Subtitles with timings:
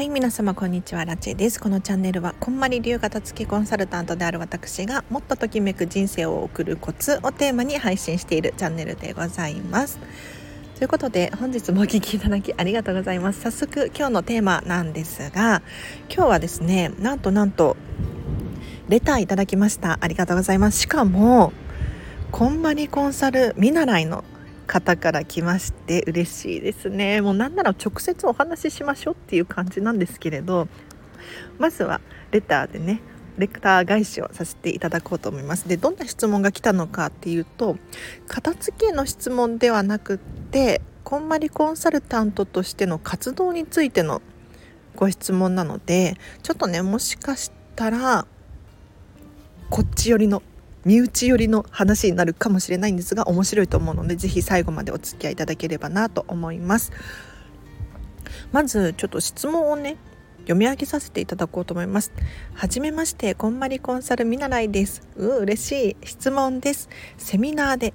[0.00, 1.04] はい皆様こんにちは。
[1.04, 1.60] ラチェです。
[1.60, 9.98] このチャンネルはこんまり流片付けコンサルタントである私がもっとときめく人生を送るコツをテーマに配信しているチャンネルでございます。
[10.78, 13.42] ということで本日もお聴きいただきありがとうございます。
[13.42, 15.60] 早速今日のテーマなんですが
[16.08, 17.76] 今日はですねなんとなんと
[18.88, 19.98] レターいただきました。
[20.00, 20.78] ありがとうございます。
[20.78, 21.52] しかも
[22.32, 24.24] こんまりコンサル見習いの
[24.70, 27.20] 方から来まして嬉しいですね。
[27.20, 30.68] もうなんなら直接お話ししましょうっていう感じなんですけれど
[31.58, 33.00] まずはレターでね
[33.36, 35.66] レクター返しをさせていただこうと思います。
[35.66, 37.78] でどんな質問が来たのかっていうと
[38.28, 44.22] 片付けの質問ではなくってこんまりコンサルタントとしての活動についての
[44.94, 48.24] ご質問なのでちょっとねもしかしたら
[49.68, 50.44] こっち寄りの
[50.84, 56.92] 身内寄りの話になるかもしれないんですが面白いと思うので是非最後までお付き合いいただければなと思います。
[58.52, 59.96] まずちょっと質問をね
[60.40, 62.12] 読み上げさせていただこうと思います。
[62.54, 65.02] はめましてこんまりコンサル見習いです。
[65.16, 66.88] う嬉しい質問です。
[67.18, 67.94] セミナーで。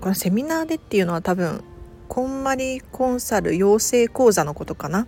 [0.00, 1.64] このセミナーでっていうのは多分
[2.06, 5.06] こんまりコンサル養成講座のことかな。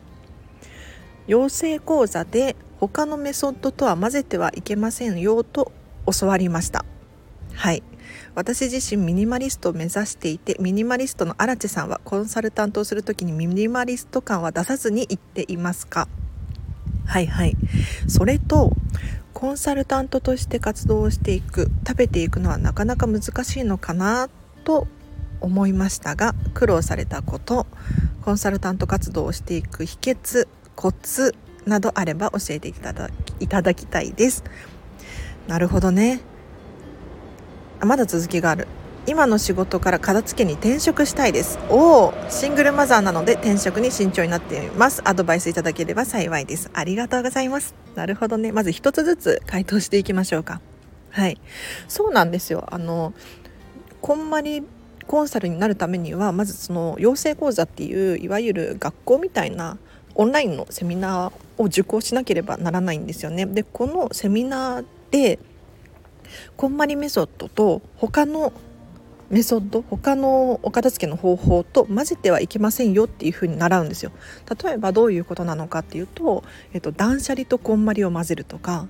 [1.26, 5.72] 養成講座で他のメソッドとは混ぜてはいけませんよと
[6.10, 6.84] 教わりました。
[7.58, 7.82] はい。
[8.36, 16.06] 私自身ミニマリストを目指していてミニマリストの荒地さんはコンサルタントをする時にミニマリスト感は出さずに言っていますか？
[17.04, 17.56] はいはい。
[18.06, 18.70] それと
[19.34, 24.28] コンサルタントとして活動をしていく食べていくのはなかなか難しいのかな
[24.62, 24.86] と
[25.40, 27.66] 思いましたが苦労されたこと
[28.22, 31.34] コンサルタント活動をしていく秘訣コツ
[31.66, 34.44] などあれば教えていただきたいです。
[35.48, 36.20] なるほどね。
[37.80, 38.66] あまだ続きがある。
[39.06, 41.58] 今の仕事から片付けに転職したいです。
[41.70, 45.00] おおシングルマザーなので転職に慎重になっています。
[45.04, 46.70] アドバイスいただければ幸いです。
[46.74, 47.74] ありがとうございます。
[47.94, 48.52] なるほどね。
[48.52, 50.60] まず一つずつ回答していきましょうか。
[51.10, 51.40] はい。
[51.88, 52.66] そうなんですよ。
[52.70, 53.14] あの
[54.02, 54.62] こんまり
[55.06, 59.78] コンサルになるためにはまずその養成講座っていういわゆる学校みたいな
[60.14, 63.46] オンラインのセミナーを受講しなければならないんですよね。
[63.46, 65.38] でこのセミナーで
[66.56, 68.52] こんまりメソッドと他の
[69.30, 74.10] メソッド他のお片付けの方法と混ぜてはいけませんよっていうふうに習うんですよ。
[74.62, 78.88] 例えばどういうことなのかっていうと、えっと、断捨離とこんまりを混ぜるとか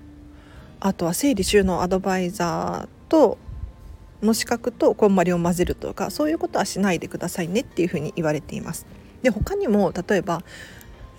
[0.80, 3.36] あとは整理収納アドバイザーと
[4.22, 8.86] の資格とこんまりを混ぜるとかそういうことはしないでくださいねっていうふうに言われています。
[9.22, 10.42] で他にも例えば、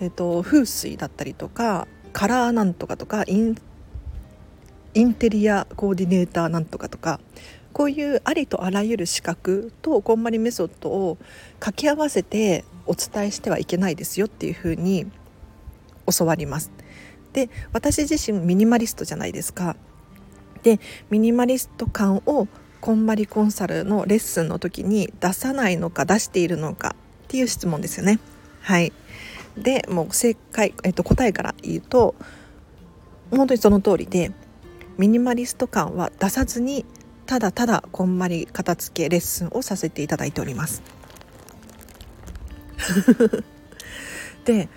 [0.00, 3.56] えっと、風水だったりとかカラーなんとかとかイン
[4.94, 7.20] インテリアコーディネーターなんとかとか
[7.72, 11.18] こういうありとあらゆる資格とこんまりメソッドを
[11.60, 15.06] 掛け合わせてお伝えしてはいけないですよっていうふうに
[16.18, 16.72] 教わります。
[17.32, 19.76] で私自身ミニマリストじゃないですか。
[20.62, 20.80] で
[21.10, 22.48] ミニマリスト感を
[22.80, 28.18] こんまりコンサルのレッスンの時に出さないのか出しているのかっていう質問ですよね。
[28.62, 28.92] はい
[29.56, 32.14] でもう正解、えっと、答えから言うと
[33.30, 34.32] 本当にその通りで
[34.98, 36.84] ミニマリスト感は出さずに
[37.26, 40.82] ただただこんまり片付けレッスンをさせていただいております。
[44.44, 44.68] で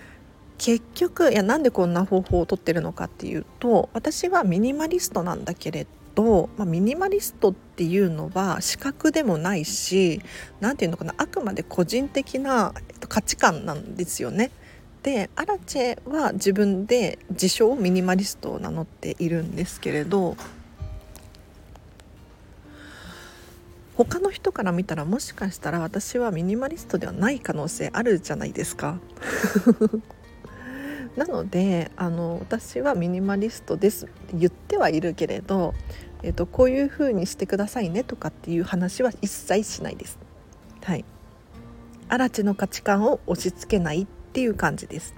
[0.57, 10.21] 結局いやなんでこんな方法をとってるのかっていうと私はミニマリストなんだけれど、まあ、ミニマリストっていうのは資格でもないし
[10.59, 12.73] 何て言うのかなあくまで個人的な
[13.09, 14.51] 価値観なんですよね。
[15.03, 20.37] でアラチェは自分で自称ミニマリストを名乗っているんですけれど
[23.95, 28.99] 他の人から見たらもしかしたら私はミニマリストではない可能性あるじゃないですか。
[31.15, 35.75] なのであの私はミニマリストです言ってはいるけれど、
[36.23, 40.17] えーと、こういうふうにしてくださいねとかっていう話は一切しないです。
[40.83, 41.05] はい、
[42.09, 45.13] アラの価値観を押し付けないっっていう感じです。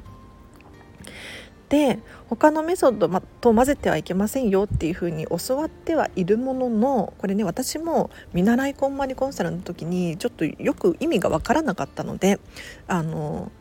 [1.70, 3.10] で他のメソッド
[3.42, 12.40] と混ぜてはいけませんよっていうふうに教わってはいるもののこれね私も見習いこんまりコンサルの時にちょっとよく意味が分からなかったので
[12.88, 13.52] あの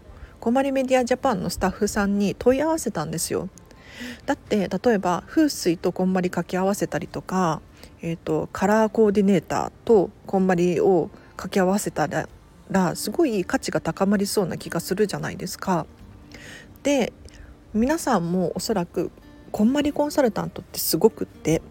[0.40, 3.48] こまりメディアジャパンのスタッフさんに問い合わせたんですよ。
[4.26, 7.62] だって例えば風水とこんまり掛け合わせたりとか、
[8.02, 12.28] えーと、カラーコーディネーターとこんまりを掛け合わせたら
[12.70, 15.87] らすごい価値が高まりそうな気がするじゃないですか。
[16.82, 17.12] で
[17.72, 19.11] 皆さんもおそらく
[19.50, 21.62] こんまりコンサルタントってすごくって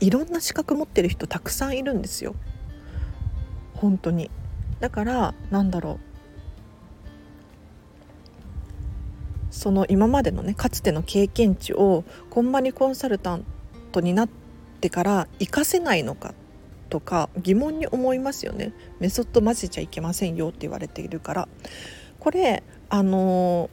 [0.00, 2.34] いろんな資格持ってる人たくさんいるんですよ。
[3.74, 4.30] 本当に
[4.80, 6.10] だからなんだろう
[9.50, 13.44] その今までのねかつての経験値をこんまりコンサルタン
[13.92, 14.28] トになっ
[14.80, 16.34] てから活かせないのか
[16.90, 18.72] とか疑問に思いますよね。
[18.98, 21.48] メソッド混ぜちゃいけませんよって言われているから。
[22.18, 23.70] これあの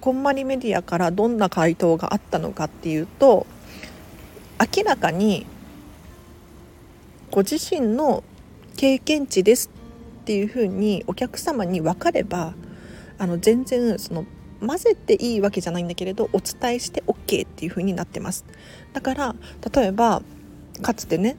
[0.00, 3.46] こんまりメディアからどんな回答があったのかっていうと
[4.58, 5.46] 明らかに
[7.30, 8.24] ご自身の
[8.76, 9.70] 経験値です
[10.22, 12.54] っていうふうにお客様に分かれば
[13.18, 14.24] あの全然その
[14.66, 18.44] 混ぜていいわけじゃないんだけれどお伝えして OK っていう風になってます。
[18.92, 19.36] だから
[19.74, 20.22] 例えば
[20.82, 21.36] かつてね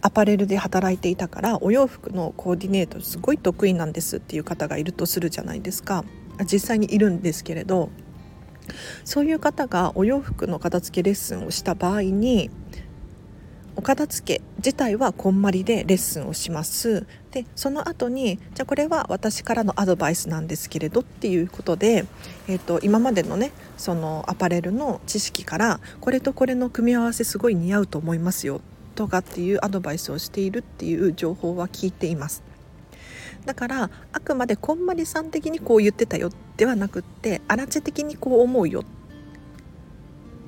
[0.00, 6.04] アパレルで働いていたからお洋服のコーディネートすごい得意なんですっていう方がいるとするじゃないですか。
[6.44, 7.90] 実際にいるんですけれど
[9.04, 12.50] そういう方がお洋服の片付けレッスンをした場合に
[13.74, 17.06] お片付け自体はこんまりでレッスンをします。
[17.30, 22.04] でその後にじゃあこれは私からのアドバイスなんですけれどっていうことで、
[22.48, 28.60] えーと、今までのねそのアパレルの知識からこれとこれの組み合わせすごい似合うと思いますよ
[28.98, 32.42] とかっていうアドバイスをしているっていう情報は聞いています。
[33.46, 38.80] だからあくまでこんまりさん的にこう言ってたよではなくってあらち的にこう思うよ。
[38.80, 38.84] っ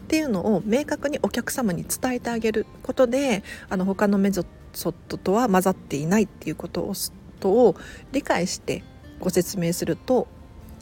[0.09, 6.95] ていうのを明確にお客様に伝えてあげることであの他のメソッドとは混ざっていないっていうことを
[7.39, 7.77] とを
[8.11, 8.83] 理解して
[9.21, 10.27] ご説明すると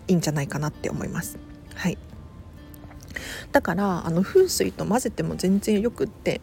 [0.07, 1.39] いいんじゃないかなって思います。
[1.75, 1.99] はい、
[3.53, 6.41] だからあの風水と混ぜても全然よくって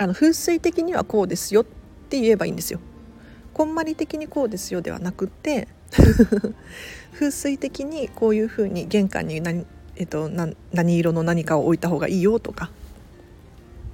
[0.00, 1.64] あの風水的にはこうですよっ
[2.08, 2.80] て言えばいいんですよ。
[3.52, 5.68] こんまり的にこうですよではなくて
[7.12, 9.66] 風水的にこういうふうに玄関に何
[9.96, 12.70] えっと、何色の何かを置いた方がいいよとか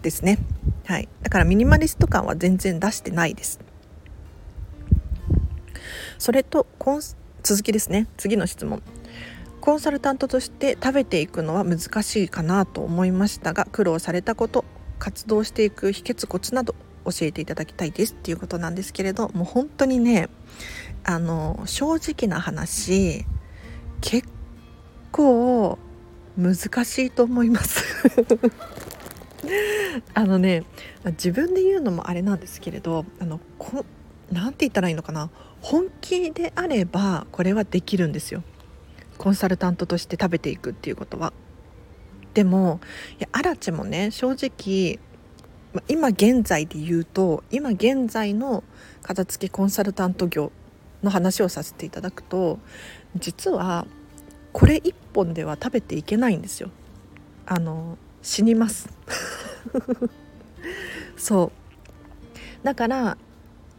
[0.03, 0.39] ですね、
[0.85, 3.59] はい、だからミニマリスト感は全然出してないです。
[6.19, 7.01] それとコン
[7.43, 8.07] 続きですね。
[8.17, 8.81] 次の質問。
[9.61, 14.65] コンサルタントとして食べていくのは難しいかなと思いましたが苦労されたこと。
[14.99, 20.29] 活動していく秘訣コツなど教えていただきたいですっていうことなんですけれどもう本当にね
[21.05, 23.25] あの正直な話
[24.01, 24.29] 結
[25.13, 25.79] 構
[26.37, 26.55] 難
[26.85, 27.85] しいと思います。
[30.13, 30.65] あのね
[31.05, 33.85] 自分で言うのもあれなんですけれどあのこ
[34.31, 35.31] なんて言ったらいいのかな。
[35.63, 38.43] 本気であればこれはできるんですよ。
[39.19, 41.33] コンサルタントとして食べていくっていうことは。
[42.37, 42.81] でも
[43.19, 44.99] いやアラチもね正直
[45.89, 48.63] 今現在で言うと今現在の
[49.01, 50.53] 片付けコンサルタント業
[51.03, 52.59] の話をさせていただくと
[53.17, 53.87] 実は
[54.53, 56.69] これ1本では食べていけないんですよ。
[57.47, 58.91] あの死にます。
[61.17, 61.53] そ
[62.63, 62.65] う。
[62.67, 63.17] だから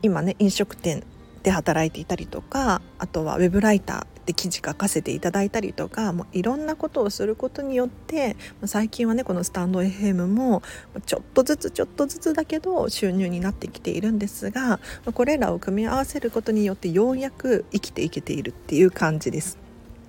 [0.01, 1.03] 今ね飲食店
[1.47, 8.35] で働いていたりとかあとはウェブライターで記事書かせていただいたりとかもういろんなことをすることによって
[8.65, 10.61] 最近はねこのスタンド FM も
[11.05, 14.81] ちょっとずつちょっとずつだけど収入になってきているんですが
[15.13, 19.57] これらを組み合わせることによってようやく生きていけているっていう感じです。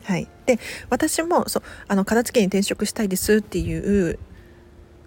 [0.03, 0.59] はい、で
[0.91, 4.19] 私もそうあの片付けに転職したいですっていう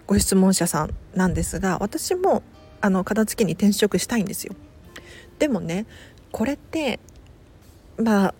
[0.06, 2.42] ご質問者さんなんですが私も
[2.80, 4.54] あの片付けに転職したいんですよ。
[5.42, 5.86] でもね
[6.32, 6.98] これって
[7.98, 8.34] まあ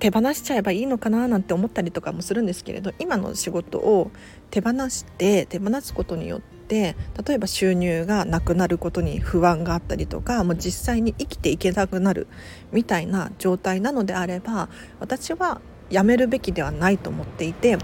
[0.00, 4.10] 手放しちゃえばいいのかななんて思ったりとかもするんですけれど今の仕事を
[4.50, 6.96] 手放して手放すことによって
[7.26, 12.28] 例えば収入がなくなることに不安があったりとかもう実際に生きていけなくなる
[12.72, 15.60] みたいな状態なのであれば私は
[15.90, 17.76] やめるべきではないと思っていて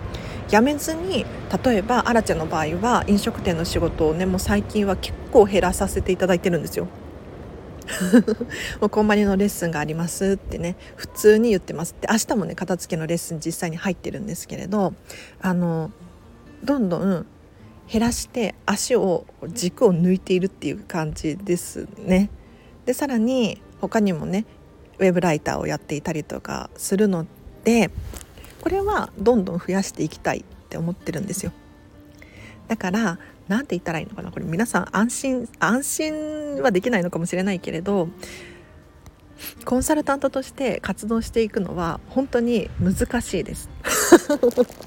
[0.51, 1.27] やめずに
[1.65, 6.89] 例えばアラチェの場合は飲食店の仕事をねもう最近は結構減らさせていただいてるんですよ。
[8.81, 14.95] もうこんまりのレッスンがありますってね普通に言ってますって明日もね片付けのレッスン実際に入ってるんですけれど
[15.41, 15.91] あの
[16.65, 17.27] どんどん
[17.91, 22.31] 減らして足を軸を抜いているっていう感じですね。
[22.85, 24.45] でさらに他にもね
[24.99, 27.27] ウェブライターをやっていたりとかするの
[27.65, 27.91] で
[28.61, 31.53] これはどんどん増やしていきたいって思ってるんですよ
[32.69, 34.31] だから何て言ったらいいのかな？
[34.31, 38.09] これ皆さん安心安心はできないのかもしれないけれど
[39.65, 43.71] コンサルタントとして活動していくのは本当に難しいです。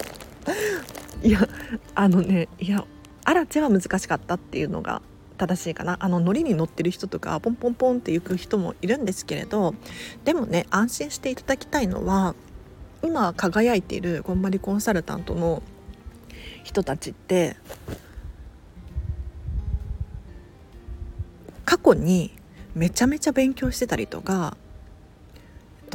[1.21, 1.47] いや
[1.95, 2.85] あのねいや
[3.25, 5.01] アラチェは難しかったっていうのが
[5.37, 5.97] 正しいかな。
[5.99, 9.75] あのノリに乗ってる人とかポンポンポンって行く人もいるんですけれど
[10.25, 12.35] でもね安心していただきたいのは
[13.03, 15.61] 今輝いているこんまりコンサルタントの
[16.63, 17.55] 人たちって
[21.69, 22.31] 過去に
[22.73, 24.57] めちゃめちゃ勉強してたりとか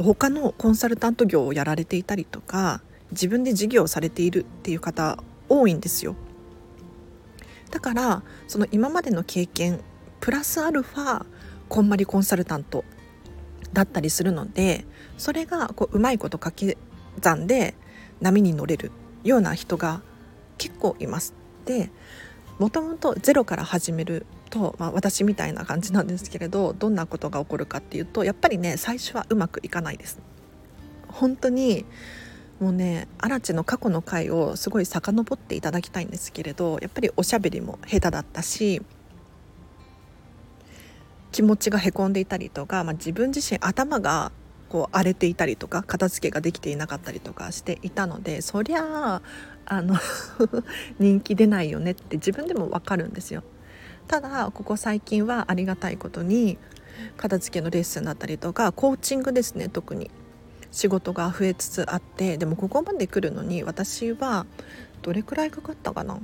[0.01, 6.15] 他のコンサルタント業をやられていたりとか自分で事業をされているっていう方多いんですよ
[7.71, 9.81] だからその今までの経験
[10.21, 11.25] プラスアルファ
[11.67, 12.85] こんまりコンサルタント
[13.73, 14.85] だったりするので
[15.17, 16.77] それがこううまいこと掛け
[17.21, 17.75] 算で
[18.21, 18.93] 波に乗れる
[19.25, 20.01] ような人が
[20.57, 21.33] 結構います。
[21.65, 21.89] で
[22.59, 30.19] もともとゼロから始めると、まあ、私みたいな感じなんですけれどどんなことが起こるかっていうとやっぱりね最初はうまくいかないです。
[31.07, 31.85] 本当に
[32.59, 38.81] もうね荒地の過去の回をすごい遡っていただきたいんですけれどやっぱりおしゃべりも下手だったし
[41.31, 44.31] 気持ちがへこんでいたりとか、まあ、自分自身頭が
[44.69, 49.21] こう荒れていたりとか片付けができていなかったりとかしていたのでそりゃあ
[49.65, 49.95] あの
[50.97, 53.43] 人気出ないよねって自分でも分かるんですよ。
[54.07, 56.57] ただここ最近はありがたいことに
[57.17, 60.11] 片付けのレッスンだったりとかコーチングですね特に。
[60.71, 64.45] 仕事が増えつつあってでもここまで来るのに私は
[65.01, 66.19] どれくらいかかったかな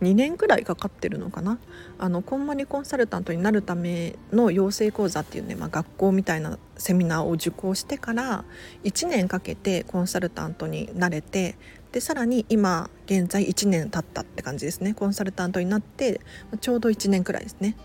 [0.00, 1.58] ？2年くらいかかってるのかな？
[1.98, 8.44] あのこんまりコンサルタントになるための養成講座っていうね、まあ、学校みたいなセミナーを受講してから
[8.84, 11.56] 1年かけてコンサルタントになれて
[11.92, 14.94] でさらに今現在1年経ったって感じですね。
[14.94, 16.20] コンサルタントになって
[16.60, 17.76] ちょうど1年くらいですね。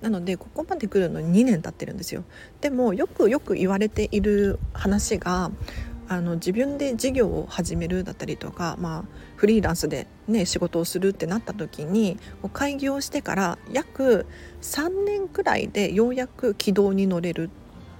[0.00, 2.24] なのでここまで来るのに2年経ってるんですよ。
[2.60, 5.50] でもよくよく言われている話が
[6.08, 12.16] あの自分で事業を始めるだったりとか、まあ、フリーランスで、ね、仕事をするってなった時に
[12.52, 14.26] 開業してから約
[14.62, 17.50] 3年くらいでようやく軌道に乗れる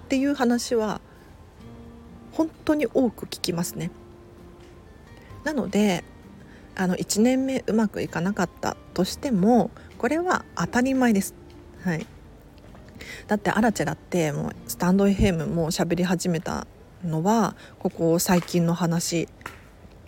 [0.04, 1.00] っていう話は
[2.30, 3.90] 本当に多く聞きますね。
[5.46, 6.02] なので
[6.74, 11.34] あの1年目うまくいかなかったとしてもこれは当たり前です。
[11.84, 12.04] はい、
[13.28, 16.66] だってアラチェだってもうスタンド FM も喋り始めた
[17.04, 19.28] のはここ最近の話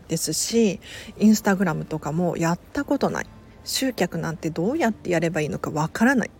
[0.08, 0.80] ですし
[1.18, 3.26] インスタグラムとかもやったことない
[3.62, 6.30] 集客なんてどうやってやればいいのかわからない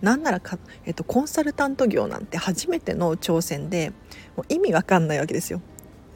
[0.00, 3.90] なんならか、えっと、コンサルタント業なんて初めての挑戦で
[4.36, 5.60] もう意味わかんないわけですよ。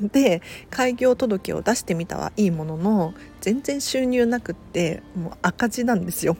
[0.00, 6.36] で開業届を出してみたはいいものの全然収入なくってもう赤字なんですよ。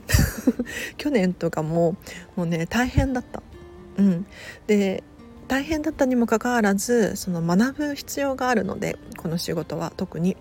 [0.96, 1.96] 去年とかも
[2.36, 3.42] もうね大変だった。
[3.98, 4.26] うん、
[4.66, 5.04] で
[5.48, 10.36] 大変だったにもかかわらずその学ぶ必要があるのでこの仕事は特に。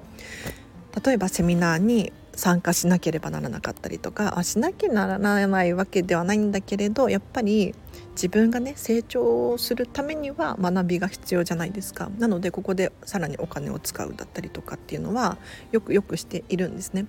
[1.06, 7.76] 例えばセミナーに参加しなければならなかったりとかあしなきゃならないわけではないんだけれどやっぱり
[8.12, 12.10] 自分がね成長するためには学びが必要じゃないですか。
[12.18, 15.38] なのでここでさらにお金を使うだったりとかっていうのは
[15.72, 17.06] よくよくしているんですね。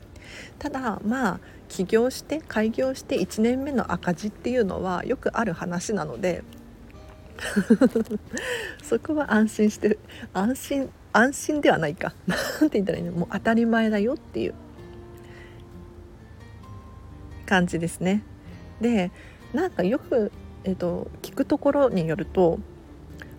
[0.58, 6.44] ただまあ起業して開業して1年目の赤字っていうのはよくある話なので
[8.82, 9.98] そこは安心して
[10.32, 12.14] 安心安心ではないか。
[12.60, 13.12] 何て言ったらいいの？
[13.12, 14.54] もう当たり前だよっていう。
[17.52, 18.22] 感じですね。
[18.80, 19.10] で
[19.52, 20.32] なんかよく、
[20.64, 22.58] えーと聞くところによると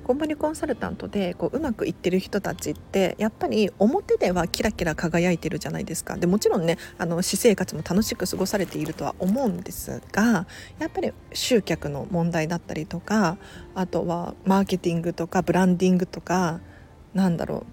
[0.04, 10.46] こんまりコンサルタントでこううまくいってる人たちってやっぱり表ではキラキラ輝いてるじゃないですかでもちろんねあの私生活も楽しく過ごされているとは思うんですが
[10.78, 13.38] やっぱり集客の問題だったりとか
[13.74, 16.60] あとはマーケティングとかブランディングとか
[17.14, 17.66] なんだろ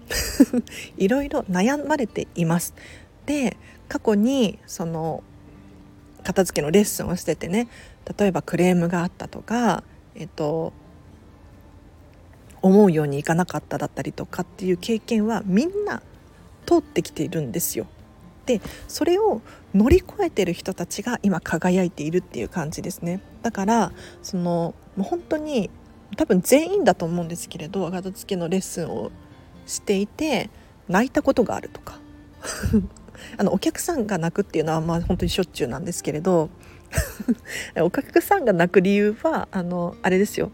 [0.55, 0.63] う
[0.97, 2.73] いろいろ悩まれています。
[3.25, 3.57] で
[3.89, 5.23] 過去にその
[6.23, 7.67] 片付けのレッスンをしててね
[8.17, 9.83] 例えばクレームがあったとか、
[10.15, 10.73] えっと、
[12.61, 16.01] 思うようにいかなかっただったりとかっていう経験はみんな
[16.65, 17.87] 通ってきているんですよ。
[18.45, 19.41] でそれを
[19.73, 23.21] 乗り越えてる人たちが今輝いているっていう感じですね。
[23.43, 25.69] だからそのもう本当に
[26.17, 29.11] 多分全員だと思うんですけれど片付けのレッスンを
[29.65, 30.49] していて
[30.89, 31.99] 泣いたことがあるとか
[33.37, 36.49] あのお客さんが泣くっていうのはまあ本当にしょっちゅうなんですけれど
[37.81, 40.51] お客さんが泣く理由はあのあれですよ。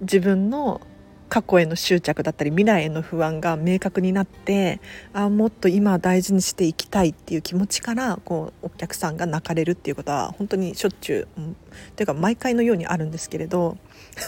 [0.00, 0.80] 自分の
[1.28, 4.80] 過去への執着だったり未来への不安が明確になって
[5.12, 11.56] あもっと今大事にしていきたいっていう気持ちからこうお客さんが泣かれるっていうことは本当にしょっちゅう、うん、
[11.96, 13.76] というか毎回のようにあるんですけれど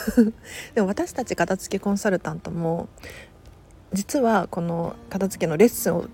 [0.75, 2.89] でも私たち片付けコンサルタントも
[3.93, 6.05] 実はこの片付けのレッスンを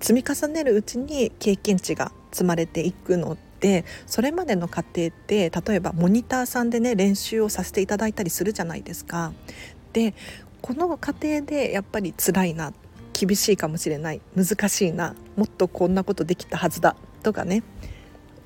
[0.00, 9.32] 積み重ねるうちに経験値が積まれていくのでそれまでの過程って例えばモニターさんでね練習をさせていただいたりするじゃないですか。
[9.92, 10.14] で
[10.60, 12.72] この過程でやっぱり辛いな
[13.12, 17.62] 厳しいかもしれない難しいなもっとこんなことできたはずだとかね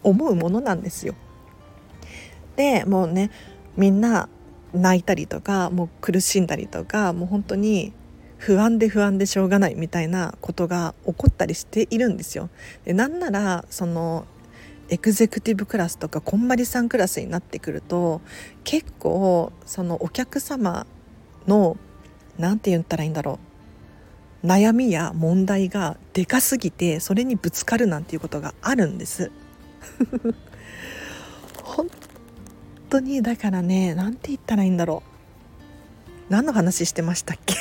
[0.03, 1.15] 思うものなんですよ。
[2.57, 3.31] でもうね
[3.77, 4.29] みんな
[4.73, 7.93] 泣いたりとかもう苦しんだりとかもう本当に
[8.41, 12.49] 不安で不安でしょうがないみたいなことが起こったりしているんですよ。
[12.87, 14.25] でなんならその
[14.89, 18.23] エグゼクティブクラスとかこんまりさんクラスになってくると
[18.65, 20.87] 結構そのお客様
[21.47, 21.77] の
[22.39, 23.39] 何て言ったらいいんだろ
[24.43, 29.31] う悩みや問題がでかすぎてそれにぶつかるなんていうことがあるんです。
[31.63, 31.89] 本
[32.89, 35.03] 当にだからね何て言ったらいいんだろ
[36.29, 37.55] う何の話してましたっけ？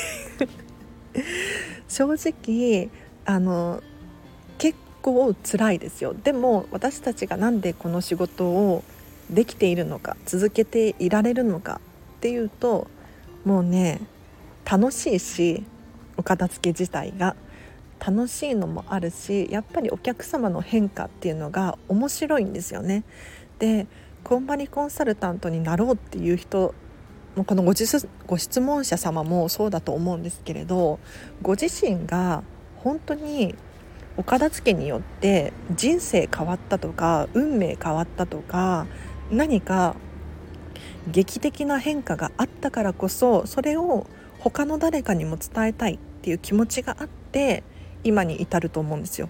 [1.88, 2.88] 正直
[3.24, 3.82] あの
[4.58, 8.84] 結構辛いですよでも私たちが何でこの仕事を
[9.30, 11.80] できているのか続けていられるのか
[12.18, 12.88] っていうと
[13.44, 14.00] もうね
[14.70, 15.64] 楽しいし
[16.16, 17.36] お片付け自体が
[18.04, 23.04] 楽しいのもあるしやっぱりお客様の変化っていうのが面白いんですよね。
[23.58, 23.86] で
[24.24, 26.74] こんまりコンサルタントになろうっていう人
[27.36, 27.72] もうこのご
[28.26, 30.98] ご質問者様もそうだと思うんですけれど
[31.42, 32.42] ご自身が
[32.76, 33.54] 本当に
[34.16, 38.86] お片付けによって人生変わったとか運命変わったとか
[39.30, 39.94] 何か
[41.08, 44.06] 劇的な変化があったからこそそれを
[44.40, 47.62] 他の誰かにも伝えたいっていう気持ちがあって
[48.02, 49.28] 今に至ると思うんですよ。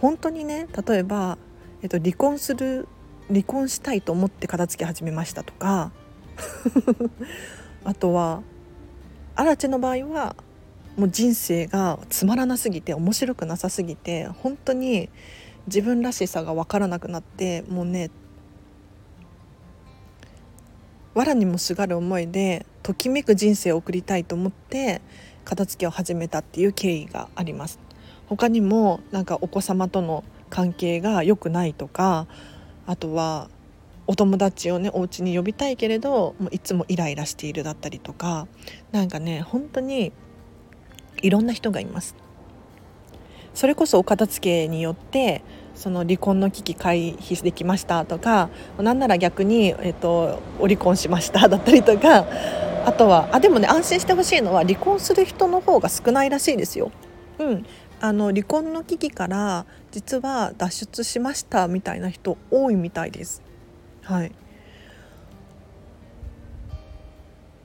[0.00, 1.36] 本当にね例えば、
[1.82, 2.88] えっと、離婚する
[3.30, 5.92] 離婚したいと思って片付け始めましたとか。
[7.84, 8.42] あとは
[9.34, 10.36] 荒地の場合は
[10.96, 15.08] もう人生がつまらなすぎて面白くなさすぎて本当に
[15.66, 18.10] 自分らしさが分からなくなってもうね
[21.14, 25.00] 藁にもすがる思いでときめく人生を送りたいと思って
[25.44, 27.78] 片付けを始めたっていう経緯があります。
[28.26, 32.28] 他にもなんかお子様との関係が良くないとか
[32.86, 33.48] あとは
[34.06, 38.48] お友達をねお家に呼びたいけれどもういつもイライラしているだったりとか
[38.92, 40.12] なんかね本当に
[41.22, 42.16] いろんな人がいます
[43.54, 45.42] それこそお片付けによって
[45.74, 52.26] その離婚の危機回避できましたとかなんなら逆に、えっと、お離婚しましただったりとか
[52.84, 56.90] あとはあでもね安心してほしいのは離婚する人の方が少ないらしいですよ。
[57.38, 57.66] うん、
[58.00, 63.42] あの離婚の危機から実は脱出しましたみたいな人多いみたいです。
[64.02, 64.32] はい、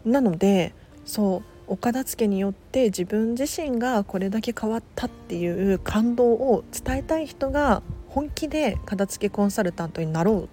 [0.03, 0.73] なので
[1.05, 10.49] そうお片付けによって自分自身がこれだけ変わったっていう感動を伝えたい人が本気で片付けコンサルタントになろう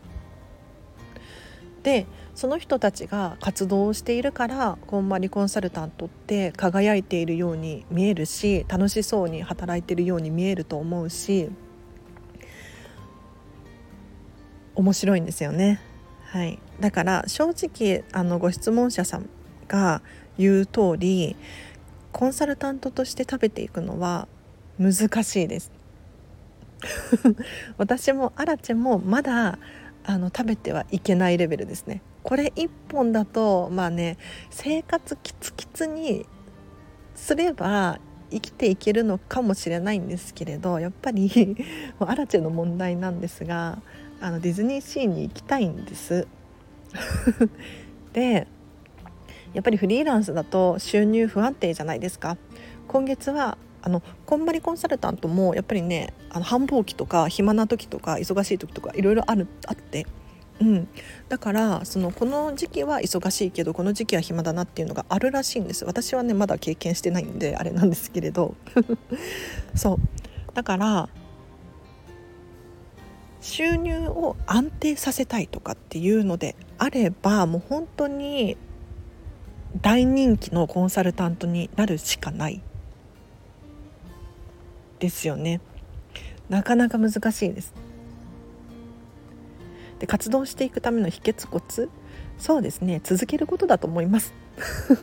[1.83, 11.51] でその人たちが活動をしているからこんまりコンサルタントって輝いているように見えるし楽しそうに働いているように見えると思うし
[14.75, 15.81] 面白いんですよね。
[16.25, 19.29] はい、だから正直あのご質問者さん
[19.69, 20.01] が
[20.39, 21.37] 言う通り
[22.11, 24.29] コンサルタントとして食べていくのは
[24.79, 25.71] 難しいです。
[27.77, 29.59] 私もアラチェもまだ
[30.05, 32.01] あの食べてはいけないレベルですね。
[32.23, 34.17] これ1本だとまあね
[34.51, 36.27] 生活キツキツに
[37.15, 37.99] すれば
[38.31, 41.57] 生きていけるのかもしれないんですけれどやっぱり
[42.01, 43.83] アラチェの問題なんですが
[44.21, 46.27] あのディズニーシーに行きたいんです。
[48.13, 48.47] で
[49.55, 52.37] やっぱりフリーランスだと収入不安定じゃないですか
[52.89, 60.07] 今月はあのこんまりコンサルタントもやっぱりねあの繁忙期とか暇な時とか忙しい時とかいろいろあるあって、
[60.63, 60.89] うん、
[61.29, 65.85] だからそのこの時期は忙しいけどこの時期は暇だなっていうのがあるらしいんです。
[65.85, 68.55] 私はねまだ経験してないんであれなんですけれど。
[69.75, 69.97] そう。
[70.55, 71.09] だから
[73.41, 78.57] 収入を安定させたいとかっていうのであればもう本当に
[79.81, 82.63] 大人気のコンサルタントになるしかない。
[85.01, 85.61] ですよね。
[86.49, 87.75] なかなか難しいです。
[90.03, 91.89] で活動していくための秘訣コツ
[92.37, 94.35] そうですね続けることだと思います。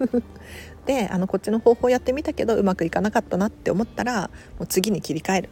[0.86, 5.50] であのこっちの方法やってみたけどうまくいかなかったなって思ったらもう次に切り替える。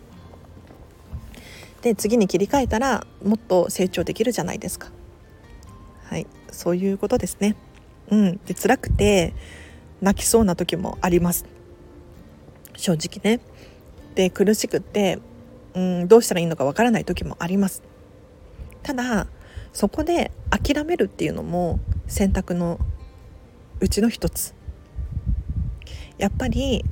[1.82, 4.92] で次に切り替えたらもっと成長できるじゃないですか。
[6.04, 7.56] はいそういうことですね。
[8.12, 9.34] うん、で辛くて
[10.02, 11.46] 泣きそうな時もあります。
[12.76, 13.42] 正直ね。
[14.14, 15.20] で苦しくて、
[15.74, 17.82] うん、どうしたらいいのかわからない時もあります。
[18.84, 19.28] ただ
[19.78, 22.80] そこで諦めるっていうのも選択の
[23.80, 24.56] うちの一つ。
[26.18, 26.84] やっぱり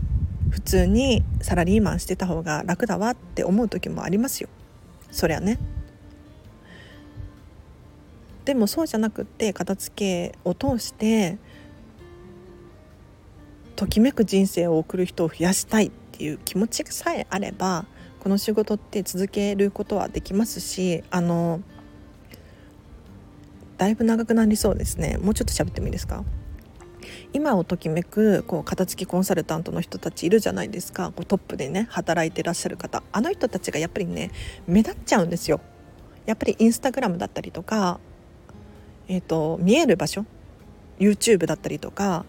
[0.51, 4.49] 普通にサラリーマンしてた方が楽だわって思う時もありますよ。
[5.09, 5.57] そりゃね。
[8.45, 11.39] でもそうじゃなくって片付けを通して
[13.75, 17.87] ときめく人生を送る人を増やしたいっていう気持ちさえあれば
[18.19, 21.63] この仕事って続けることはできますしあの
[23.77, 25.17] だいぶ長くなりそうですね。
[25.17, 26.23] もうちょっと喋ってもいいですか？
[27.33, 31.11] 今をときめくこう片付きコンサルタントの人たちいるじゃないですか。
[31.15, 33.03] こうトップでね働いてらっしゃる方。
[33.11, 34.31] あの人たちがやっぱりね
[34.67, 35.59] 目立っちゃうんですよ。
[36.25, 37.99] やっぱりインスタグラムだったりとか、
[39.07, 40.25] えーと、見える場所
[40.97, 42.25] YouTube だったりとか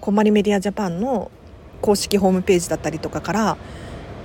[0.00, 1.30] こまりメディアジャパンの
[1.82, 3.58] 公式ホームページだったりとかから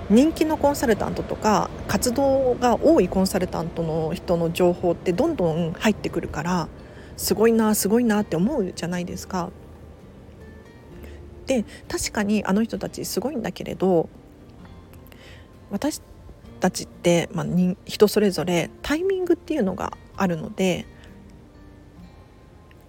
[0.10, 6.68] 人気のコンサルタントとか活動が多いコンサルタントの人の情報ってどんどん入ってくるから
[7.18, 9.52] すごいなすごいなって思うじゃないですか。
[11.46, 14.08] で確かにあの人たちすごいんだけれど
[15.72, 16.02] 私
[16.62, 17.46] たちって、まあ、
[17.86, 20.86] 人それぞれタイミングっていうのがあるので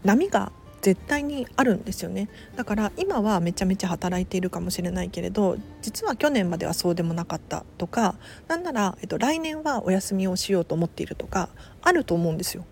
[0.05, 0.53] 波が
[0.85, 8.17] 絶対にあるんですよねだから今はめちゃめちゃ働いているかもしれないけれど実は去年まではそうでもなかったとか
[8.49, 11.49] なんなら、えっと、来年はお休みをしようと思っているとか
[11.81, 12.67] あると思うんですよ。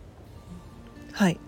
[1.12, 1.40] はい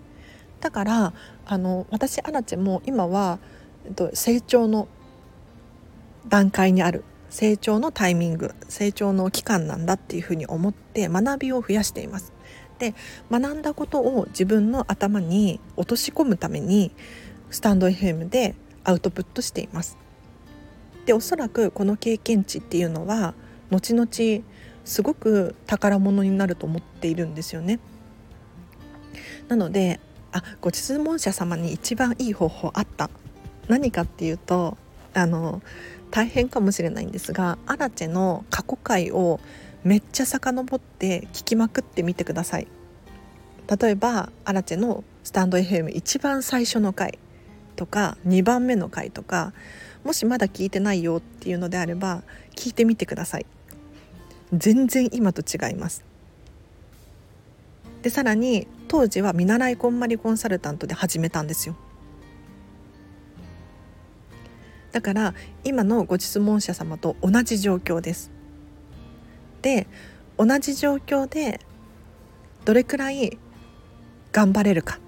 [0.59, 1.13] だから
[1.45, 3.37] あの私アラチェも今は
[3.85, 4.87] えっと、成長の
[6.27, 12.34] 段階にある成長のタイミング成長の期間なんだっていうふうに思って学びを増やしています。
[12.77, 12.93] で
[13.31, 16.91] 学んだことを自分の頭に落とし込むために
[17.49, 19.97] スタンド FM でアウトプットしています。
[21.05, 23.35] でおそらくこの経験値っていうのは
[23.69, 24.43] 後々
[24.83, 27.79] すごく宝物になると思っているんですよね。
[29.47, 29.99] なので
[30.31, 33.09] あご質問者様に一番いい方法あった
[33.67, 34.77] 何かっていうと
[35.13, 35.61] あの
[36.11, 39.39] 大変かもしれないんですがアラチェの過去回を
[39.85, 42.67] めっちゃ遡って聞きまくってみてください。
[43.79, 47.19] 例えばアラチェのスタンド FM 一番最初の回
[47.75, 49.53] とか2番目の回とか
[50.03, 52.23] もしまだ聞いてないよっていうのであれば
[52.55, 53.45] 聞いてみてください。
[54.51, 56.03] 全然今と違います。
[58.01, 61.75] でさらに当時は見習いこんまりコンサルタントで始めたんですよ。
[64.91, 68.34] だから今のご質問者様と同じ状況です。
[69.65, 69.87] で
[70.37, 71.59] 同じ状況で
[72.65, 73.39] どれくらい
[74.31, 74.99] 頑張れるか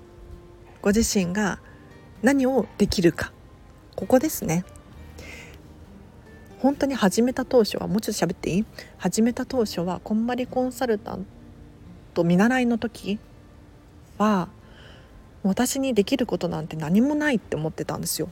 [0.81, 1.59] ご自身が
[2.23, 3.31] 何をできるか
[3.95, 4.65] ここですね。
[6.57, 8.65] 本当に始めた当初はもうちょっと喋っていい？
[8.97, 11.27] 始めた当初はこんまりコンサルタン
[12.15, 13.19] ト見習いの時
[14.17, 14.49] は
[15.43, 18.29] 私にできることなんて何もないって思ってたんですよ。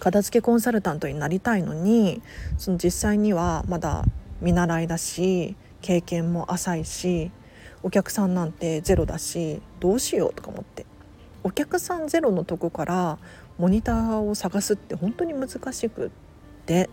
[0.00, 2.20] 片付けコンサルタントになりたいのに
[2.58, 4.04] その実際にはまだ
[4.40, 7.30] 見習いだし経験も浅いし
[7.82, 10.86] お客さんなんてゼロだしどうしようとか思って。
[11.42, 13.18] お客さんゼロのとこから
[13.58, 16.10] モニターを探すって本当に難しくっ
[16.64, 16.88] て。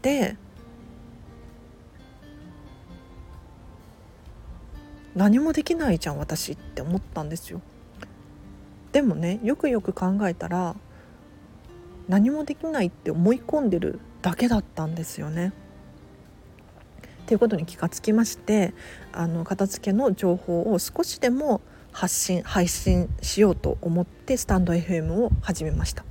[0.00, 0.36] で
[5.14, 7.60] 何もできないじゃん私って思ったんですよ。
[8.92, 10.76] でもねよくよく考えたら
[12.08, 15.52] 何もできないって思い込んでるだけだったんですよね。
[17.28, 18.72] っていうことに気がつきまして
[19.12, 21.60] あの片付けの情報を少しでも
[21.92, 26.06] 発信配信しようと思ってスタンド FM を始めました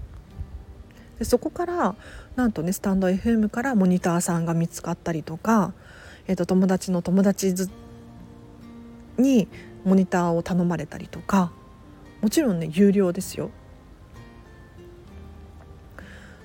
[1.18, 1.96] でそこから
[2.36, 5.74] なんとねスタンド FM からモニターさんが見つかったりとか、
[6.28, 7.56] えー、と友達の友達
[9.18, 9.48] に
[9.86, 11.52] モニターを頼まれたりとか
[12.22, 13.50] もちろんね有料ですよ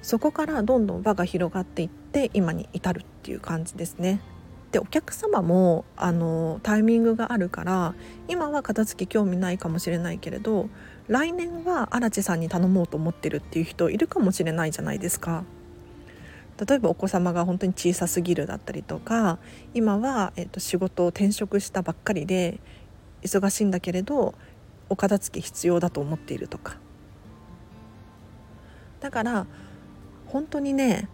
[0.00, 4.20] そこからどんどん輪が広がっていって今に至るっていう感じですね。
[4.72, 7.94] でお客様もあのタイミングがあるから
[8.26, 10.70] 今は片付け興味ないかもしれないけれど
[11.08, 15.44] 来年は荒地さんに頼もうと思ってるっていう人いるかもしれないじゃないですか。
[16.66, 19.38] 例えばお子様が本当に小さすぎるだったりとか
[19.74, 22.60] 今は、えー、と仕事を転職したばっかりで
[23.22, 24.34] 忙しいんだけれど
[24.88, 26.76] お片付け必要だと思っているとか
[29.00, 29.46] だから
[30.26, 31.08] 本当にね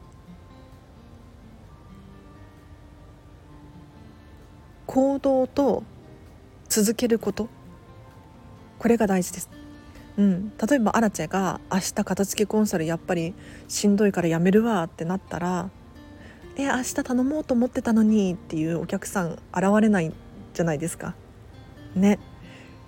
[4.88, 5.84] 行動と
[6.70, 7.48] 続けること
[8.78, 9.50] これが大事です。
[10.16, 13.34] うん、例えばアラチェが明日片付けコンサルやっぱり
[13.68, 15.70] しんどいからやめるわってなったら
[16.56, 20.12] 「え明日頼もうと思ってたのに」っていうお客さん現れない
[20.54, 21.14] じゃないですか。
[21.94, 22.18] ね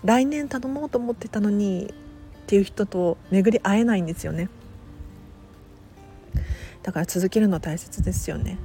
[0.03, 4.49] 来年頼もうと思ってたのにっていう人と巡り会えないんですよね。
[6.83, 8.57] だから続けるの大切ですよね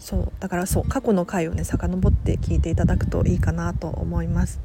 [0.00, 4.60] そうだからそう過去の回をね遡って聞いていただくといいかなと思います。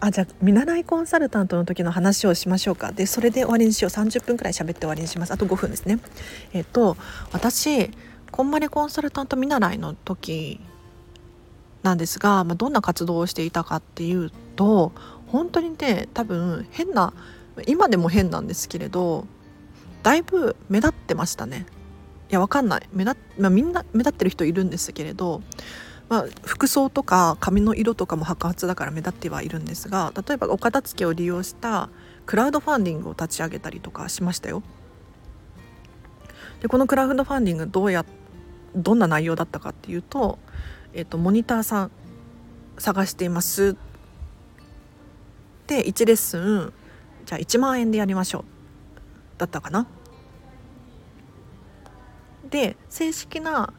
[0.00, 2.92] あじゃあ見習いコンサルタントの時の話をしましょうか。
[2.92, 3.90] でそれで終わりにしよう。
[3.90, 5.32] 30分くらい喋って終わりにします。
[5.32, 5.98] あと5分ですね。
[6.52, 6.96] えっ、と
[7.32, 7.90] 私
[8.30, 10.60] こんまりコンサルタント見習いの時
[11.82, 14.92] なんですが、まあ、どんな活動をしていたかっていうと
[15.28, 17.12] 本当にね多分変な
[17.66, 19.26] 今でも変なんですけれど
[20.02, 21.66] だいぶ目立ってましたね。
[22.28, 22.88] やわかんない。
[22.92, 25.42] 目立、まあ、みんな目立ってる人いるんですけれど、
[26.08, 31.90] まあ、服装とか髪の色とかも白髪だから目立ってはいるんですが例えばお片付けを利用した
[32.24, 34.62] クラウドファンディングを立ち上げたりとかしましたよ。
[36.60, 38.04] でこのクラウドファンディングどうや
[38.74, 40.38] どんな内容だったかっていうと,、
[40.92, 41.90] えーと、モニターさん
[42.78, 43.76] 探しています。
[45.66, 46.72] で1レッスン
[47.26, 48.44] じゃあ1万円でやりましょう。
[49.38, 49.86] だったかな。
[52.48, 53.72] で正式な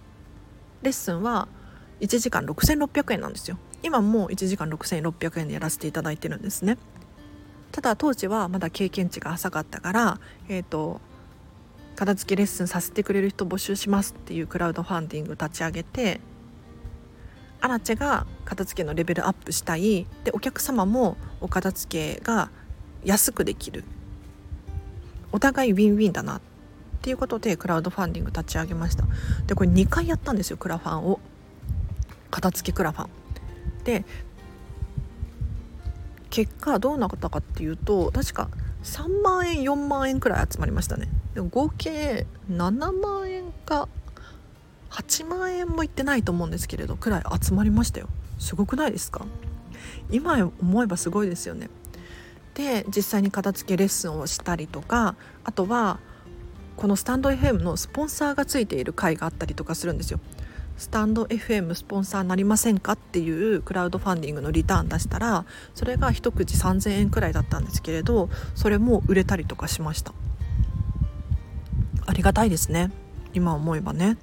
[0.81, 1.47] レッスンは
[1.99, 3.57] 1時間6600円なんですよ。
[3.81, 6.77] 今もう1時間6600円でやらせていただいてるんですね。
[7.71, 11.01] ただ当時はまだ経験値が浅かったからえっ、ー、と
[11.95, 16.21] 片付けレッスンさせてくれる人募集しますっていうクラウドファンディング立ち上げて
[17.61, 20.07] アラチェが片付けのレベルアップしたい。
[20.23, 22.49] でお客様もお片付けが
[23.03, 23.83] 安くできる。
[25.31, 26.41] お互いウィンウィンだなっ
[26.99, 29.05] っていうことでクラウドファンディング立ち上げました。
[29.47, 31.19] でこれ2回やったんですよクラファンを。
[32.29, 33.09] 片付けクラファン。
[33.85, 34.05] で
[36.29, 38.49] 結果どうなったかっていうと確か
[38.83, 41.07] 3万円4万円くらい集まりましたね。
[41.33, 43.87] でも合計7万円か
[44.91, 48.09] 8万円もいってないと思うんですけれどくらい集まりましたよ。
[48.37, 49.25] すごくないですか？
[50.11, 51.69] 今思えばすごいですよね。
[52.55, 55.99] で実際に片付けレッスンをしたりとかあとは
[56.79, 60.21] このスタンド FM のスポンサーがついている会があったりとかするんですよ。
[60.77, 65.43] スタンド FM スポンサーなりませんかっていうクラウドファンディングのリターン出したら
[65.75, 70.13] それが一口3,000円くらいだったんですけれどそれも売れたりとかしました。
[72.05, 72.93] ありがたいですね。
[73.33, 74.17] 今思えばね。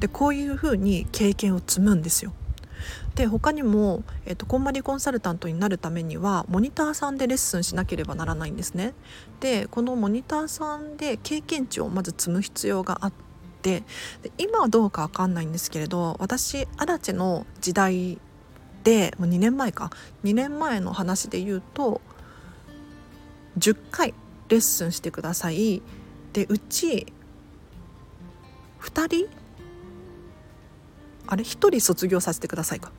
[0.00, 2.32] でこういうふうに経験を積むんですよ。
[3.14, 8.94] で他にも、えーと、こんまりコンサルタントになるためにはモニターさんでレッスンしなければならないんですね。
[9.40, 13.12] でこのモニターさんで経験値をまず積む必要があっ
[13.62, 13.82] て
[14.22, 18.18] で今はどうか分かんないんですけれど私アラチェの時代
[18.84, 19.90] でもう2年前か。
[20.24, 22.00] 2年前の話で言うと
[23.58, 24.14] 10回
[24.48, 25.82] レッスンしてください。
[26.32, 27.12] でうち
[28.80, 29.37] 2人
[31.30, 32.90] あれ1人卒業させてくださいか。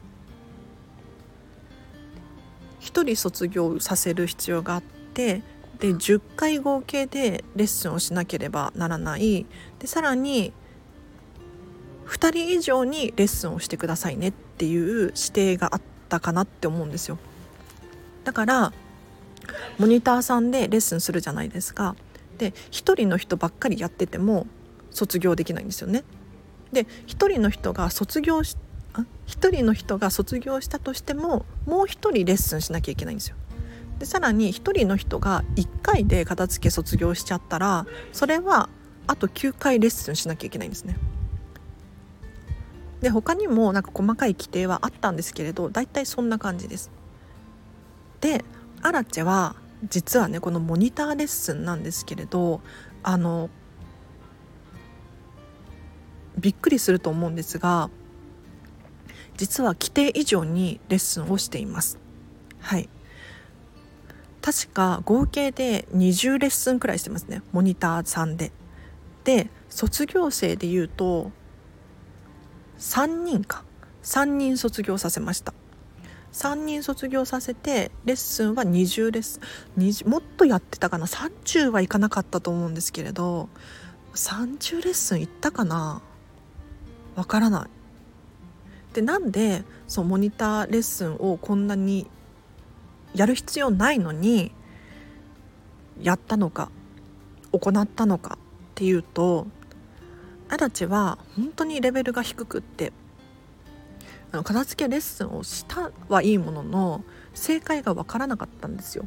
[2.82, 5.42] 1人卒業させる必要があって
[5.80, 9.48] で10回合計でレッスンをしなければならない。
[9.80, 10.54] でさらに
[12.06, 17.18] 2人以上にレッスンをしてくださいねっていう指定があったかなって思うんですよ。
[18.24, 18.74] だから
[19.80, 21.96] モニターさんでレッスンするじゃないですか。
[22.38, 24.46] で1人の人ばっかりやってても
[24.92, 26.04] 卒業できないんですよね。
[26.72, 28.56] で1人の人が卒業し
[28.94, 33.36] 1人の人が卒業したとしてももう1人レッスンしなきゃいけないんですよ
[34.00, 38.70] でさらに1人の人が1回で片付け卒業しちゃったらそれは
[39.08, 40.96] あと9回レッスンしなきゃいけないんですね。
[43.02, 46.92] で他にもなんか細かい規定はあったんですけれど大体そんな感じです。
[48.22, 48.44] で
[48.82, 49.56] アラチェは
[49.90, 52.62] 実はねこのモニターレッスンなんですけれど
[53.02, 53.50] あの
[56.40, 57.90] びっくりすると思うんですが
[59.38, 61.98] 実は規定以上にレッスンをしています。
[62.60, 62.90] はい。
[64.42, 67.42] 確か合計で20レッスンくらいしてますね。
[67.54, 68.52] モニターさんで。
[69.24, 71.32] で卒業生でいうと
[72.80, 73.64] 3人か。
[74.04, 75.54] 3人卒業させました。
[76.34, 79.40] 3人卒業させてレッスンは20レッス
[79.78, 80.10] ン。
[80.10, 81.06] もっとやってたかな。
[81.06, 83.48] 30はいかなかったと思うんですけれど
[84.16, 86.02] 30レッスンいったかな。
[87.20, 92.10] わからないでなんでそうモニターレッスンをこんなに
[93.14, 94.54] やる必要ないのに
[96.02, 96.72] やったのか
[97.52, 99.48] 行ったのかっていうと
[100.48, 102.94] アラチは本当にレベルが低くって
[104.32, 107.04] あの片付けレッスンをしたはいいものの
[107.34, 109.06] 正解が分からなかったんですよ。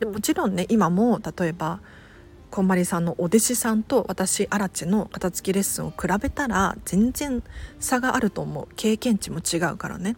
[0.00, 1.78] でもちろんね今も例えば
[2.50, 7.44] こんまりさんのお弟子さんと私アラチの片付けレッスンを比べたら全然
[7.78, 10.16] 差があると思う経験値も違うからね。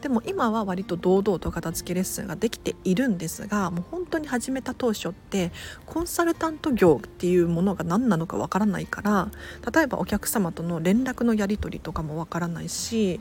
[0.00, 5.50] でも今は割と堂々と片付けレッスンができているんですがもう本当に始めた当初って
[5.86, 9.30] コンサルタント業っていうものが何なのかわからないから
[9.72, 13.18] 例えばお客様との連絡のやり取りとかもわからないし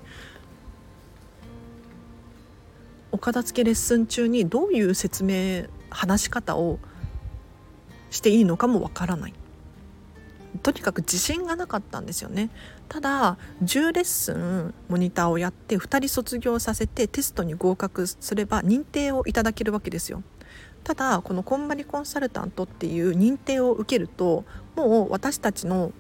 [3.14, 6.80] お片付けレッスン中にどういう説明話し方を
[8.14, 9.34] していいのかもわからない。
[10.62, 12.52] とにかく自信がなかったんですよね。
[12.88, 20.22] ただ10レッスンモニターをやって2人卒業させてテストに合格すれば認定をいただけるわけですよ。
[20.84, 24.46] ただこのこんまりコンサルタントっていう認定を受けると
[24.76, 25.92] もう私たちの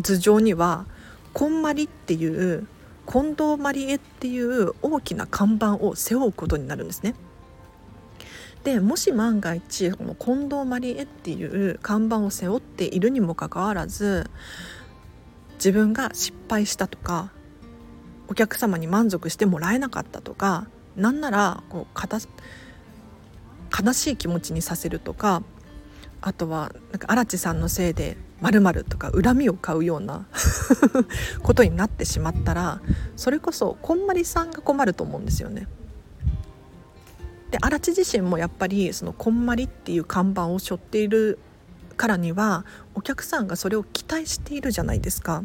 [0.00, 0.86] 頭上には
[1.32, 2.68] こんまりっていう
[3.10, 7.14] 近藤まりえっていう大きな看板を背負うことになるんですね。
[8.64, 14.30] でもし万が一この近藤まりえっていう看板を背負っているにもかかわらず
[15.54, 17.30] 自分が失敗したとか
[18.28, 25.42] お客様に満足してもらえなかったとかなんならこう悲しい気持ちにさせるとか
[26.20, 30.26] あとはなんか荒地さんのせいでまるとか恨みを買うような
[31.42, 32.80] ことになってしまったら
[33.16, 35.66] それこそこんまりさんが困ると思うんですよね。
[37.50, 41.38] で荒地自身もやっぱりそのこんまりっていう看板を背負っている
[41.96, 45.44] からにはお客さんがそれを期待しているじゃないですか。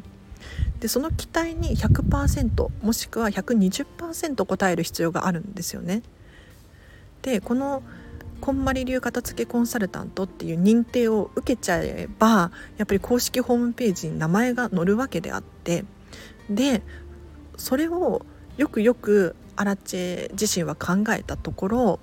[0.80, 6.04] でその期待に100%もしくは120%応える必要があるんですよね。
[7.24, 7.82] でこの
[8.42, 15.86] こんまり流片付けコンサルタントっていう認定を受けちゃえばやっぱり公式ホームページに名前が載るわけであって
[16.50, 16.84] で
[17.58, 18.26] それを
[18.58, 22.00] よくよくアラチ自身は考えたところ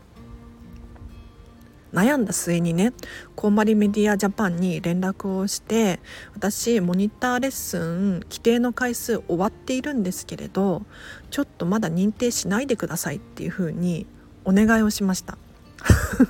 [1.92, 2.92] 悩んだ末にね
[3.36, 6.00] こんまりメディアジャパンに連絡をして
[6.34, 10.82] 私モニターレッスン規定の回数終わっているんですけれど
[11.30, 14.06] ちょっとまだ認定しないでくださいっていうふうに
[14.44, 15.38] お願いをしました。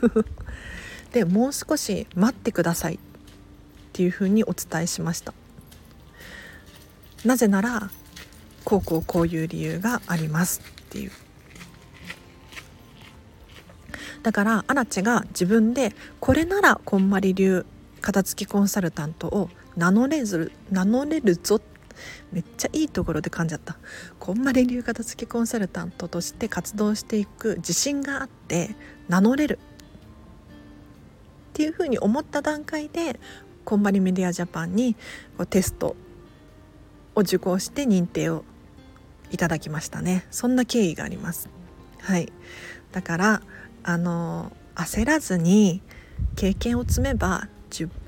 [1.12, 2.98] でもう少し待ってくださいっ
[3.92, 5.32] ていうふうにお伝えしました。
[7.24, 7.90] なぜなら
[8.64, 11.10] こうこうこういう理由がありますっていう。
[14.22, 17.66] だからアラチが自分でこれならこんまり流
[18.00, 21.60] 片付きコンサルタントを名乗れず名乗れるぞ。
[22.32, 23.76] めっちゃいいところで噛んじゃった。
[24.18, 28.74] こんまり流片付きコンサルタントとして活動していく自信があって
[29.08, 29.58] 名乗れる。
[31.50, 33.20] っていうふうに思った段階で
[33.64, 34.96] こんまりメディアジャパンに
[35.50, 35.96] テスト
[37.14, 38.44] を受講して認定を
[39.32, 40.24] いただきましたね。
[40.30, 41.48] そんな経緯があります。
[42.00, 42.32] はい。
[42.92, 43.42] だから
[43.82, 45.82] あの焦らずに
[46.36, 47.48] 経験を積めば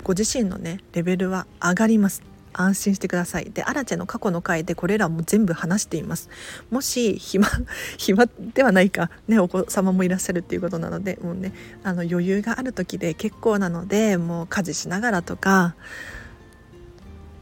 [0.02, 2.22] ご自身のねレベルは上がります。
[2.56, 3.50] 安心してください。
[3.50, 6.28] でアラチェの過去の回でこれらも全部話しています。
[6.70, 7.48] もし暇
[7.98, 15.74] 暇ではないかねお子様もいらっしゃるっていうことなのでもうねあの余裕がある時で結構なのでもう家事しながらとか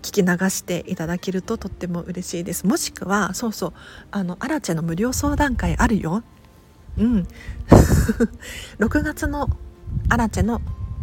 [0.02, 2.66] 聞き流していただけるととっても嬉しいです。
[2.66, 3.72] もしくはそうそう
[4.10, 6.22] あのアラチェの無料相談会あるよ。
[6.98, 7.26] うん。
[8.78, 9.48] 6月の
[10.08, 10.60] アラチェの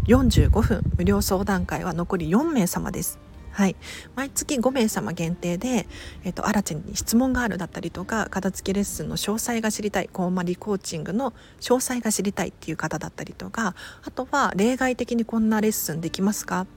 [0.07, 3.19] 45分無料相談会は残り4名様です。
[3.51, 3.75] はい、
[4.15, 5.88] 毎月5名様限定で、
[6.23, 16.67] えっと、新地に質問があるだったりとか片付けレッスンの詳細が知りたいコーマリコーチングの詳細が知りたいっていう方だったりとかあとは例外的にこんなレッスンできますか？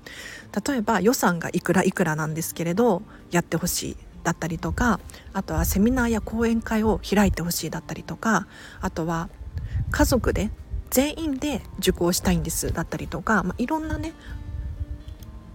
[0.67, 5.01] 例えば予算がいくらいくらなんですけれどやってほしいだったりとか
[5.33, 8.47] あとはセミナーや講演会を開いてほしいだったりとか
[8.81, 9.29] あとは
[9.91, 10.51] 家族で
[10.91, 14.13] 全員で受講したいんですだったりとか、まあ、いろんなね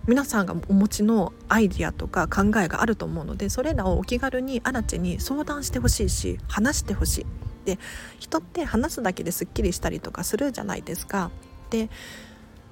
[0.08, 7.26] 皆さんがお持ちのアイディアとか考えがあると思うのでそれらをお気軽にアラチェに相談してほしいし話してほしい
[7.66, 7.78] で
[8.18, 11.30] 人って話すだけですっきりしたりとかするじゃないですか。
[11.70, 11.90] で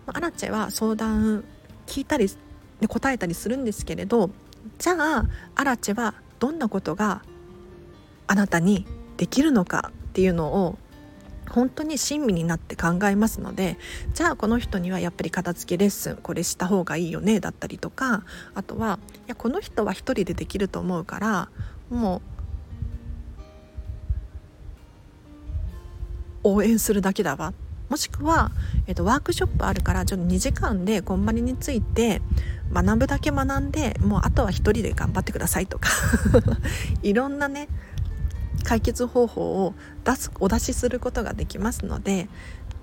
[0.08, 1.44] アラチェは相談
[1.88, 2.30] 聞いたり、
[2.80, 4.30] で答えたりするんですけれど
[4.78, 7.24] じゃあアラチェはどんなことが
[8.28, 8.86] あなたに
[9.18, 10.78] できるのかっていうのを
[11.56, 13.78] 本当に親身になって考えますので
[14.14, 21.50] じゃあこの人にはやっぱり片付けレッスンこれした方がいいよねだったりとかあとはいやこの人は一人でできると思うから
[21.90, 22.22] も
[26.44, 27.54] う応援するだけだわ。
[27.90, 28.52] もしくは、
[28.88, 32.22] えっと、ワークショップあるからちょっと2時間でこんまりについて
[32.74, 35.90] 学ぶだけ学んでもうあとは一人で頑張ってくださいとか。
[37.02, 37.70] いろんなね
[38.66, 42.28] 解決方法を出すお出しすることができますので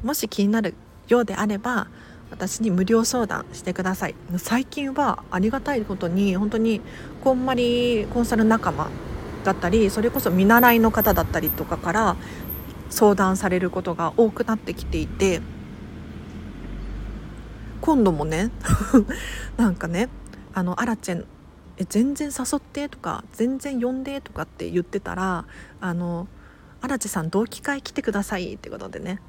[0.02, 0.74] もし気になる
[1.08, 1.88] ようであれば
[2.30, 4.14] 私に無料相談してください。
[4.38, 6.80] 最近はありがたいことに本当に
[7.22, 8.88] こんまりコンサル仲間
[9.44, 12.16] だったりそれこそ見習いの方だったりとかから
[12.88, 15.42] 相談されることが多くなってきていて
[17.82, 18.50] 今度もね
[19.58, 20.08] なんかね
[20.54, 21.24] あのアラチェ
[21.88, 25.44] 全然誘ってとか全然呼んでとかって言ってたら
[25.80, 26.28] あの
[26.80, 29.20] 荒地さん同期会来てくださいってことでね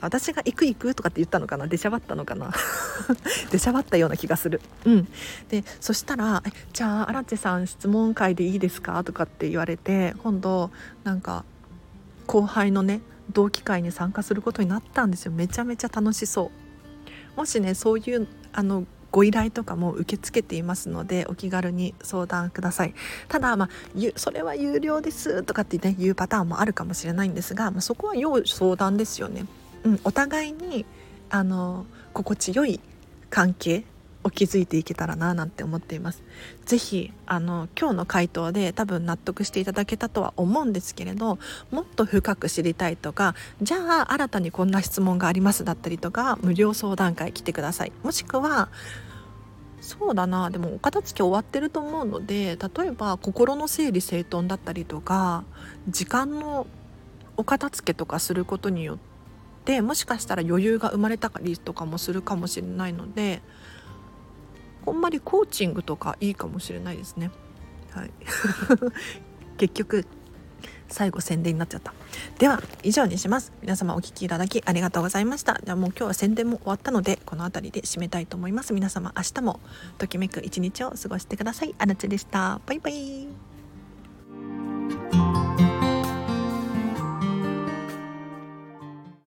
[0.00, 2.52] 私が行く行くとかって言ったのかな出しゃばったのかな
[3.50, 4.60] 出しゃばったような気がする。
[4.84, 5.08] うん。
[5.48, 10.70] でそしたら「えじゃあ荒地さん質問会でいいですか?」とかって言われて今度
[11.04, 11.44] なんか
[12.26, 13.00] 後輩のね
[13.32, 15.32] 同期会に参加することになったんですよ。
[15.32, 16.50] めちゃめちゃ楽しそ
[17.34, 17.38] う。
[17.38, 18.84] もしねそういうあの
[19.16, 22.92] ご依頼とかも受け付けていますのでお気軽に相談ください。
[23.28, 23.68] ただまあ
[24.16, 29.46] それは有料ですとかってね言うパターンもあるかもしれないんですが、まあ、そこは要相談ですよね、
[29.84, 30.84] うん、お互いに
[31.30, 32.78] あの心地よい
[33.30, 33.84] 関係
[34.22, 36.22] を築いていけたらななんて思っています。
[36.66, 41.38] 是非あの今日の回答で多分納得していただけたとは思うんですけれど
[41.70, 47.92] もっと深く知りたいとかじゃあ新たにこんな質問がありますだったりとか無料相談会来てください。
[48.02, 48.68] もしくは
[49.80, 55.44] そうだなでもお片付け終わってると思うので例えば心の整理整頓だったりとか
[55.88, 56.66] 時間の
[57.36, 58.98] お片付けとかすることによっ
[59.64, 63.42] てもしかしたら余裕が生まれたりとかもするかもしれないので
[64.84, 67.32] ほんまにコーチングとかいいかもしれないですね。
[67.90, 68.10] はい、
[69.58, 70.06] 結局
[70.88, 71.94] 最後宣伝になっちゃった。
[72.38, 73.52] では以上にします。
[73.62, 75.54] 皆様お聴きいただきありがとうございました。
[75.54, 78.72] ではもう今日は宣伝も終わったのでこの辺りで締めたいと思います。
[78.72, 79.60] 皆様明日も
[79.98, 81.74] ときめく一日を過ごしてください。
[81.78, 83.28] あなちでしたバイバイ。